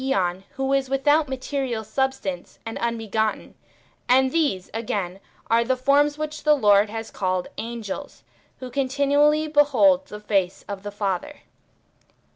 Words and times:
which 0.01 0.07
ffive 0.07 0.13
form 0.13 0.33
to 0.33 0.39
that 0.39 0.49
^on 0.49 0.55
who 0.55 0.73
is 0.73 0.89
without 0.89 1.29
material 1.29 1.83
sub 1.83 2.11
stance 2.11 2.57
and 2.65 2.79
unbegotten, 2.79 3.53
and 4.09 4.31
these, 4.31 4.71
again, 4.73 5.19
are 5.47 5.63
the 5.63 5.77
forms 5.77 6.17
which 6.17 6.41
the 6.41 6.55
Lord 6.55 6.89
has 6.89 7.11
called 7.11 7.49
angels, 7.59 8.23
who 8.57 8.71
continually 8.71 9.47
behold 9.47 10.07
the 10.07 10.19
face 10.19 10.65
of 10.67 10.81
the 10.81 10.89
Father. 10.89 11.41